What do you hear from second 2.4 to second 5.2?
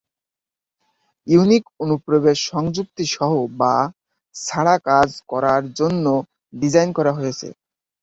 সংযুক্তি সহ বা ছাড়া কাজ